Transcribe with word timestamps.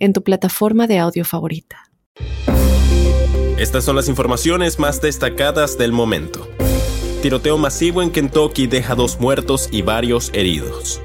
en 0.00 0.12
tu 0.12 0.22
plataforma 0.22 0.86
de 0.86 0.98
audio 0.98 1.24
favorita. 1.24 1.90
Estas 3.58 3.84
son 3.84 3.94
las 3.94 4.08
informaciones 4.08 4.78
más 4.78 5.00
destacadas 5.00 5.78
del 5.78 5.92
momento. 5.92 6.48
Tiroteo 7.22 7.58
masivo 7.58 8.00
en 8.00 8.10
Kentucky 8.10 8.66
deja 8.66 8.94
dos 8.94 9.20
muertos 9.20 9.68
y 9.70 9.82
varios 9.82 10.30
heridos. 10.32 11.02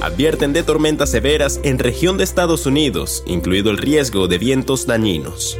Advierten 0.00 0.52
de 0.52 0.64
tormentas 0.64 1.10
severas 1.10 1.60
en 1.62 1.78
región 1.78 2.18
de 2.18 2.24
Estados 2.24 2.66
Unidos, 2.66 3.22
incluido 3.26 3.70
el 3.70 3.78
riesgo 3.78 4.26
de 4.26 4.38
vientos 4.38 4.86
dañinos. 4.86 5.56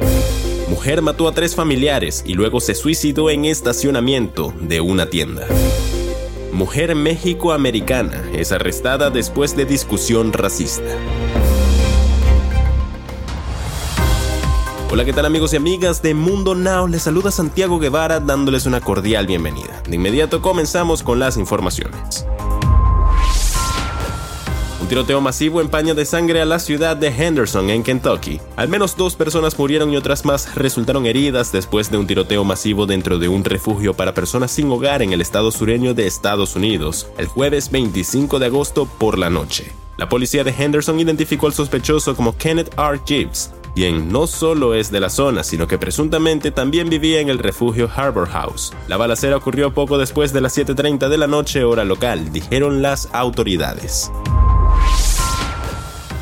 Mujer 0.69 1.01
mató 1.01 1.27
a 1.27 1.33
tres 1.33 1.55
familiares 1.55 2.23
y 2.27 2.33
luego 2.33 2.59
se 2.59 2.75
suicidó 2.75 3.29
en 3.29 3.45
estacionamiento 3.45 4.53
de 4.59 4.81
una 4.81 5.09
tienda. 5.09 5.47
Mujer 6.51 6.93
México-americana 6.95 8.23
es 8.33 8.51
arrestada 8.51 9.09
después 9.09 9.55
de 9.55 9.65
discusión 9.65 10.33
racista. 10.33 10.97
Hola, 14.99 15.05
¿qué 15.05 15.13
tal 15.13 15.25
amigos 15.25 15.53
y 15.53 15.55
amigas 15.55 16.01
de 16.01 16.13
Mundo 16.13 16.55
Now? 16.55 16.85
Les 16.85 17.03
saluda 17.03 17.31
Santiago 17.31 17.79
Guevara 17.79 18.19
dándoles 18.19 18.65
una 18.65 18.81
cordial 18.81 19.27
bienvenida. 19.27 19.81
De 19.87 19.95
inmediato 19.95 20.41
comenzamos 20.41 21.03
con 21.03 21.19
las 21.19 21.37
informaciones. 21.37 22.25
Un 24.81 24.87
tiroteo 24.89 25.21
masivo 25.21 25.61
empaña 25.61 25.93
de 25.93 26.03
sangre 26.03 26.41
a 26.41 26.45
la 26.45 26.59
ciudad 26.59 26.97
de 26.97 27.07
Henderson, 27.07 27.69
en 27.69 27.83
Kentucky. 27.83 28.41
Al 28.57 28.67
menos 28.67 28.97
dos 28.97 29.15
personas 29.15 29.57
murieron 29.57 29.89
y 29.93 29.95
otras 29.95 30.25
más 30.25 30.53
resultaron 30.55 31.05
heridas 31.05 31.53
después 31.53 31.89
de 31.89 31.97
un 31.97 32.05
tiroteo 32.05 32.43
masivo 32.43 32.85
dentro 32.85 33.19
de 33.19 33.29
un 33.29 33.45
refugio 33.45 33.93
para 33.93 34.13
personas 34.13 34.51
sin 34.51 34.69
hogar 34.69 35.01
en 35.01 35.13
el 35.13 35.21
estado 35.21 35.51
sureño 35.51 35.93
de 35.93 36.07
Estados 36.07 36.57
Unidos, 36.57 37.07
el 37.17 37.27
jueves 37.27 37.71
25 37.71 38.37
de 38.37 38.47
agosto 38.47 38.85
por 38.85 39.17
la 39.17 39.29
noche. 39.29 39.71
La 39.95 40.09
policía 40.09 40.43
de 40.43 40.53
Henderson 40.57 40.99
identificó 40.99 41.47
al 41.47 41.53
sospechoso 41.53 42.17
como 42.17 42.35
Kenneth 42.37 42.73
R. 42.77 42.99
Gibbs, 43.05 43.51
no 43.79 44.27
solo 44.27 44.73
es 44.73 44.91
de 44.91 44.99
la 44.99 45.09
zona, 45.09 45.43
sino 45.43 45.65
que 45.67 45.77
presuntamente 45.77 46.51
también 46.51 46.89
vivía 46.89 47.21
en 47.21 47.29
el 47.29 47.39
refugio 47.39 47.89
Harbor 47.95 48.27
House. 48.27 48.73
La 48.89 48.97
balacera 48.97 49.37
ocurrió 49.37 49.73
poco 49.73 49.97
después 49.97 50.33
de 50.33 50.41
las 50.41 50.57
7.30 50.57 51.07
de 51.07 51.17
la 51.17 51.27
noche 51.27 51.63
hora 51.63 51.85
local, 51.85 52.33
dijeron 52.33 52.81
las 52.81 53.07
autoridades. 53.13 54.11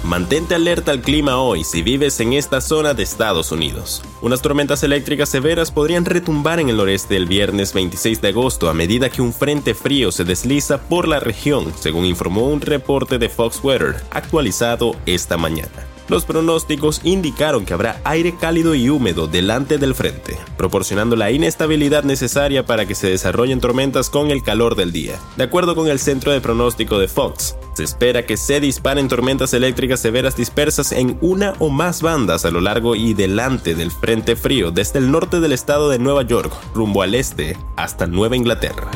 Mantente 0.03 0.55
alerta 0.55 0.91
al 0.91 1.01
clima 1.01 1.37
hoy 1.37 1.63
si 1.63 1.81
vives 1.81 2.19
en 2.19 2.33
esta 2.33 2.61
zona 2.61 2.93
de 2.93 3.03
Estados 3.03 3.51
Unidos. 3.51 4.03
Unas 4.21 4.41
tormentas 4.41 4.83
eléctricas 4.83 5.27
severas 5.27 5.71
podrían 5.71 6.05
retumbar 6.05 6.59
en 6.59 6.69
el 6.69 6.77
noreste 6.77 7.17
el 7.17 7.25
viernes 7.25 7.73
26 7.73 8.21
de 8.21 8.27
agosto 8.29 8.69
a 8.69 8.73
medida 8.73 9.09
que 9.09 9.23
un 9.23 9.33
frente 9.33 9.73
frío 9.73 10.11
se 10.11 10.23
desliza 10.23 10.77
por 10.77 11.07
la 11.07 11.19
región, 11.19 11.73
según 11.77 12.05
informó 12.05 12.47
un 12.47 12.61
reporte 12.61 13.17
de 13.17 13.29
Fox 13.29 13.59
Weather 13.63 13.95
actualizado 14.11 14.95
esta 15.07 15.37
mañana. 15.37 15.96
Los 16.09 16.23
pronósticos 16.23 17.01
indicaron 17.03 17.65
que 17.65 17.73
habrá 17.73 17.99
aire 18.05 18.35
cálido 18.39 18.75
y 18.75 18.89
húmedo 18.89 19.27
delante 19.27 19.77
del 19.77 19.93
frente, 19.93 20.37
proporcionando 20.57 21.15
la 21.15 21.31
inestabilidad 21.31 22.03
necesaria 22.03 22.65
para 22.65 22.85
que 22.85 22.95
se 22.95 23.09
desarrollen 23.09 23.59
tormentas 23.59 24.09
con 24.09 24.31
el 24.31 24.41
calor 24.41 24.75
del 24.75 24.93
día. 24.93 25.19
De 25.35 25.43
acuerdo 25.43 25.75
con 25.75 25.89
el 25.89 25.99
centro 25.99 26.31
de 26.31 26.39
pronóstico 26.39 26.97
de 26.97 27.09
Fox, 27.09 27.57
se 27.73 27.83
espera 27.83 28.25
que 28.25 28.37
se 28.37 28.61
disparen 28.61 29.09
tormentas 29.09 29.53
eléctricas 29.53 29.99
severas 29.99 30.37
dispersas 30.37 30.93
en 30.93 31.17
una 31.19 31.53
o 31.59 31.69
más 31.69 32.01
bandas 32.01 32.45
a 32.45 32.51
lo 32.51 32.61
largo 32.61 32.95
y 32.95 33.13
delante 33.13 33.75
del 33.75 33.91
frente 33.91 34.35
frío 34.35 34.71
desde 34.71 34.99
el 34.99 35.11
norte 35.11 35.41
del 35.41 35.51
estado 35.51 35.89
de 35.89 35.99
Nueva 35.99 36.23
York 36.23 36.53
rumbo 36.73 37.01
al 37.01 37.15
este 37.15 37.57
hasta 37.75 38.07
Nueva 38.07 38.37
Inglaterra. 38.37 38.89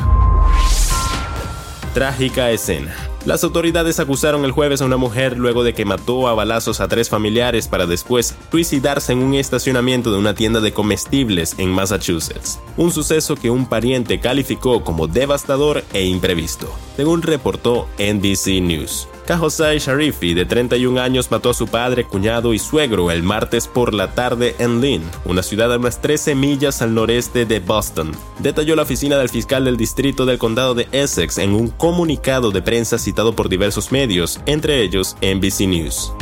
Trágica 1.92 2.50
escena. 2.50 2.94
Las 3.24 3.44
autoridades 3.44 4.00
acusaron 4.00 4.44
el 4.44 4.50
jueves 4.50 4.82
a 4.82 4.84
una 4.84 4.96
mujer 4.96 5.38
luego 5.38 5.62
de 5.62 5.74
que 5.74 5.84
mató 5.84 6.26
a 6.26 6.34
balazos 6.34 6.80
a 6.80 6.88
tres 6.88 7.08
familiares 7.08 7.68
para 7.68 7.86
después 7.86 8.34
suicidarse 8.50 9.12
en 9.12 9.20
un 9.20 9.34
estacionamiento 9.34 10.10
de 10.10 10.18
una 10.18 10.34
tienda 10.34 10.60
de 10.60 10.72
comestibles 10.72 11.54
en 11.58 11.70
Massachusetts. 11.70 12.58
Un 12.76 12.90
suceso 12.90 13.36
que 13.36 13.50
un 13.50 13.66
pariente 13.66 14.18
calificó 14.18 14.82
como 14.82 15.06
devastador 15.06 15.84
e 15.92 16.04
imprevisto, 16.04 16.68
según 16.96 17.22
reportó 17.22 17.86
NBC 17.96 18.60
News. 18.60 19.08
Kahosai 19.26 19.78
Sharifi, 19.78 20.34
de 20.34 20.44
31 20.44 21.00
años, 21.00 21.30
mató 21.30 21.50
a 21.50 21.54
su 21.54 21.66
padre, 21.66 22.04
cuñado 22.04 22.54
y 22.54 22.58
suegro 22.58 23.10
el 23.10 23.22
martes 23.22 23.68
por 23.68 23.94
la 23.94 24.14
tarde 24.14 24.56
en 24.58 24.80
Lynn, 24.80 25.02
una 25.24 25.42
ciudad 25.42 25.72
a 25.72 25.78
unas 25.78 26.00
13 26.00 26.34
millas 26.34 26.82
al 26.82 26.94
noreste 26.94 27.44
de 27.44 27.60
Boston. 27.60 28.12
Detalló 28.40 28.74
la 28.74 28.82
oficina 28.82 29.16
del 29.18 29.28
fiscal 29.28 29.64
del 29.64 29.76
distrito 29.76 30.26
del 30.26 30.38
condado 30.38 30.74
de 30.74 30.88
Essex 30.92 31.38
en 31.38 31.54
un 31.54 31.68
comunicado 31.68 32.50
de 32.50 32.62
prensa 32.62 32.98
citado 32.98 33.34
por 33.34 33.48
diversos 33.48 33.92
medios, 33.92 34.40
entre 34.46 34.82
ellos 34.82 35.16
NBC 35.22 35.68
News. 35.68 36.12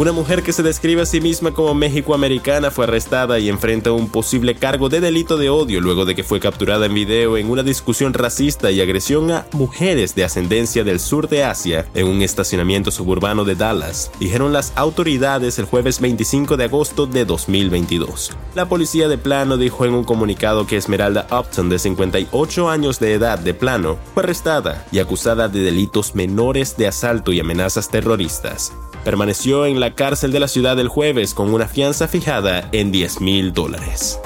Una 0.00 0.12
mujer 0.12 0.42
que 0.42 0.54
se 0.54 0.62
describe 0.62 1.02
a 1.02 1.04
sí 1.04 1.20
misma 1.20 1.52
como 1.52 1.74
México-americana 1.74 2.70
fue 2.70 2.86
arrestada 2.86 3.38
y 3.38 3.50
enfrenta 3.50 3.92
un 3.92 4.08
posible 4.08 4.54
cargo 4.54 4.88
de 4.88 4.98
delito 4.98 5.36
de 5.36 5.50
odio 5.50 5.82
luego 5.82 6.06
de 6.06 6.14
que 6.14 6.24
fue 6.24 6.40
capturada 6.40 6.86
en 6.86 6.94
video 6.94 7.36
en 7.36 7.50
una 7.50 7.62
discusión 7.62 8.14
racista 8.14 8.70
y 8.70 8.80
agresión 8.80 9.30
a 9.30 9.44
mujeres 9.52 10.14
de 10.14 10.24
ascendencia 10.24 10.84
del 10.84 11.00
sur 11.00 11.28
de 11.28 11.44
Asia 11.44 11.84
en 11.92 12.06
un 12.06 12.22
estacionamiento 12.22 12.90
suburbano 12.90 13.44
de 13.44 13.56
Dallas, 13.56 14.10
dijeron 14.18 14.54
las 14.54 14.72
autoridades 14.74 15.58
el 15.58 15.66
jueves 15.66 16.00
25 16.00 16.56
de 16.56 16.64
agosto 16.64 17.06
de 17.06 17.26
2022. 17.26 18.34
La 18.54 18.70
policía 18.70 19.06
de 19.06 19.18
Plano 19.18 19.58
dijo 19.58 19.84
en 19.84 19.92
un 19.92 20.04
comunicado 20.04 20.66
que 20.66 20.78
Esmeralda 20.78 21.26
Upton, 21.30 21.68
de 21.68 21.78
58 21.78 22.70
años 22.70 23.00
de 23.00 23.12
edad 23.12 23.38
de 23.38 23.52
Plano, 23.52 23.98
fue 24.14 24.22
arrestada 24.22 24.86
y 24.92 24.98
acusada 24.98 25.48
de 25.48 25.60
delitos 25.60 26.14
menores 26.14 26.78
de 26.78 26.88
asalto 26.88 27.34
y 27.34 27.40
amenazas 27.40 27.90
terroristas 27.90 28.72
permaneció 29.04 29.66
en 29.66 29.80
la 29.80 29.94
cárcel 29.94 30.32
de 30.32 30.40
la 30.40 30.48
ciudad 30.48 30.78
el 30.78 30.88
jueves 30.88 31.34
con 31.34 31.52
una 31.52 31.68
fianza 31.68 32.08
fijada 32.08 32.68
en 32.72 32.92
10 32.92 33.20
mil 33.20 33.52
dólares. 33.52 34.20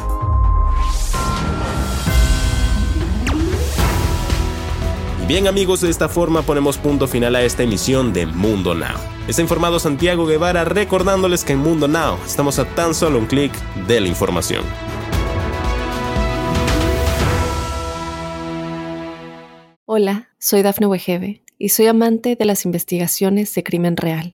Bien 5.26 5.46
amigos, 5.46 5.80
de 5.80 5.88
esta 5.88 6.10
forma 6.10 6.42
ponemos 6.42 6.76
punto 6.76 7.08
final 7.08 7.34
a 7.34 7.42
esta 7.42 7.62
emisión 7.62 8.12
de 8.12 8.26
Mundo 8.26 8.74
Now. 8.74 8.98
Está 9.26 9.40
informado 9.40 9.78
Santiago 9.78 10.26
Guevara 10.26 10.64
recordándoles 10.64 11.44
que 11.44 11.54
en 11.54 11.60
Mundo 11.60 11.88
Now 11.88 12.18
estamos 12.26 12.58
a 12.58 12.66
tan 12.74 12.94
solo 12.94 13.18
un 13.18 13.26
clic 13.26 13.50
de 13.86 14.00
la 14.00 14.08
información. 14.08 14.62
Hola, 19.86 20.28
soy 20.38 20.60
Dafne 20.60 20.86
Wegebe 20.86 21.42
y 21.58 21.70
soy 21.70 21.86
amante 21.86 22.36
de 22.36 22.44
las 22.44 22.66
investigaciones 22.66 23.54
de 23.54 23.62
crimen 23.62 23.96
real. 23.96 24.33